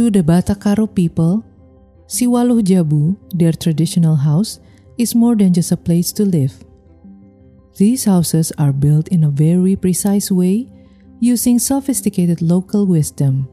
To 0.00 0.08
the 0.08 0.24
Batak 0.24 0.64
Karo 0.64 0.86
people, 0.86 1.44
Siwaluh 2.08 2.64
Jabu, 2.64 3.20
their 3.36 3.52
traditional 3.52 4.16
house, 4.16 4.58
is 4.96 5.14
more 5.14 5.36
than 5.36 5.52
just 5.52 5.72
a 5.72 5.76
place 5.76 6.10
to 6.16 6.24
live. 6.24 6.56
These 7.76 8.06
houses 8.06 8.50
are 8.56 8.72
built 8.72 9.08
in 9.08 9.24
a 9.24 9.28
very 9.28 9.76
precise 9.76 10.32
way 10.32 10.72
using 11.20 11.58
sophisticated 11.58 12.40
local 12.40 12.86
wisdom. 12.86 13.46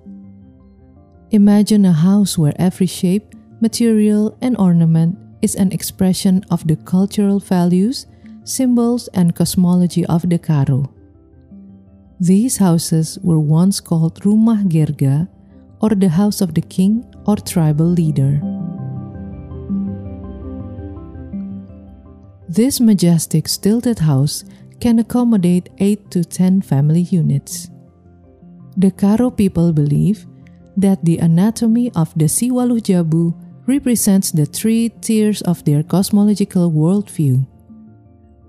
Imagine 1.31 1.83
a 1.83 1.91
house 1.91 2.37
where 2.37 2.55
every 2.55 2.87
shape, 2.87 3.35
material, 3.59 4.37
and 4.39 4.55
ornament 4.55 5.19
is 5.41 5.55
an 5.55 5.73
expression 5.73 6.45
of 6.49 6.65
the 6.65 6.77
cultural 6.87 7.41
values, 7.43 8.07
symbols, 8.45 9.09
and 9.11 9.35
cosmology 9.35 10.05
of 10.05 10.23
the 10.29 10.39
Karo. 10.39 10.87
These 12.21 12.55
houses 12.55 13.19
were 13.21 13.37
once 13.37 13.81
called 13.81 14.23
Rumah 14.23 14.63
Gerga 14.71 15.27
or 15.81 15.89
the 15.89 16.09
house 16.09 16.41
of 16.41 16.53
the 16.53 16.61
king 16.61 17.05
or 17.25 17.35
tribal 17.35 17.85
leader. 17.85 18.41
This 22.49 22.79
majestic 22.79 23.47
stilted 23.47 23.99
house 23.99 24.43
can 24.79 24.99
accommodate 24.99 25.69
8 25.79 26.11
to 26.11 26.23
10 26.23 26.61
family 26.61 27.01
units. 27.01 27.69
The 28.77 28.91
Karo 28.91 29.29
people 29.29 29.73
believe 29.73 30.25
that 30.77 31.03
the 31.03 31.17
anatomy 31.17 31.91
of 31.95 32.13
the 32.15 32.25
Siwaluh 32.25 32.81
Jabu 32.81 33.33
represents 33.65 34.31
the 34.31 34.45
three 34.45 34.89
tiers 35.01 35.41
of 35.41 35.65
their 35.65 35.83
cosmological 35.83 36.71
worldview. 36.71 37.45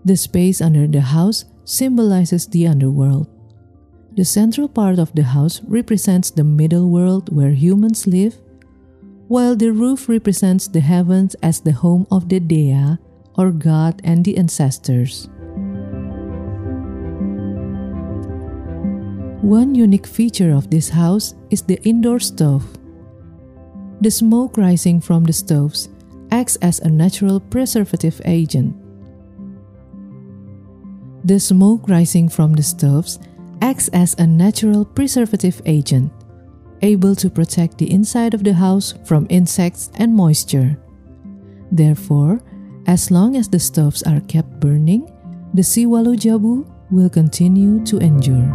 The 0.05 0.17
space 0.17 0.61
under 0.61 0.87
the 0.87 1.01
house 1.01 1.47
symbolizes 1.65 2.47
the 2.47 2.67
underworld. 2.67 3.29
The 4.19 4.25
central 4.25 4.67
part 4.67 4.99
of 4.99 5.15
the 5.15 5.23
house 5.23 5.63
represents 5.69 6.33
the 6.33 6.43
middle 6.43 6.91
world 6.91 7.33
where 7.33 7.53
humans 7.53 8.05
live, 8.05 8.35
while 9.29 9.55
the 9.55 9.71
roof 9.71 10.09
represents 10.09 10.67
the 10.67 10.81
heavens 10.81 11.37
as 11.41 11.61
the 11.61 11.71
home 11.71 12.05
of 12.11 12.29
the 12.29 12.41
Dea, 12.41 12.99
or 13.37 13.53
God 13.53 14.01
and 14.03 14.25
the 14.25 14.37
ancestors. 14.37 15.29
One 19.41 19.77
unique 19.77 20.09
feature 20.09 20.51
of 20.51 20.69
this 20.69 20.89
house 20.89 21.37
is 21.51 21.63
the 21.63 21.79
indoor 21.85 22.19
stove. 22.19 22.67
The 24.01 24.11
smoke 24.11 24.57
rising 24.57 25.01
from 25.01 25.23
the 25.23 25.33
stoves 25.33 25.91
acts 26.33 26.57
as 26.57 26.81
a 26.81 26.91
natural 26.91 27.39
preservative 27.39 28.21
agent. 28.25 28.75
The 31.23 31.39
smoke 31.39 31.89
rising 31.89 32.29
from 32.29 32.55
the 32.55 32.65
stoves 32.65 33.21
acts 33.61 33.89
as 33.89 34.15
a 34.19 34.27
natural 34.27 34.85
preservative 34.85 35.61
agent, 35.67 36.13
able 36.83 37.15
to 37.17 37.31
protect 37.31 37.79
the 37.79 37.91
inside 37.91 38.35
of 38.35 38.45
the 38.45 38.55
house 38.55 38.95
from 39.05 39.27
insects 39.31 39.91
and 39.97 40.15
moisture. 40.15 40.79
Therefore, 41.73 42.41
as 42.87 43.11
long 43.11 43.37
as 43.37 43.49
the 43.49 43.59
stoves 43.59 44.03
are 44.05 44.21
kept 44.21 44.61
burning, 44.61 45.11
the 45.55 45.63
Siwaluh 45.63 46.17
Jabu 46.17 46.65
will 46.91 47.11
continue 47.11 47.85
to 47.85 47.99
endure. 47.99 48.49